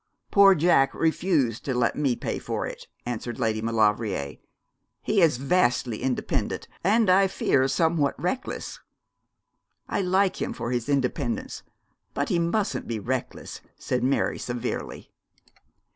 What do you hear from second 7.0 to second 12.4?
I fear somewhat reckless.' 'I like him for his independence; but he